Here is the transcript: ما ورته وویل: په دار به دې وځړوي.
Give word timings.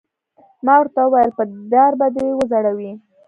ما 0.65 0.73
ورته 0.79 0.99
وویل: 1.03 1.31
په 1.37 1.43
دار 1.73 1.91
به 1.99 2.07
دې 2.15 2.27
وځړوي. 2.37 2.91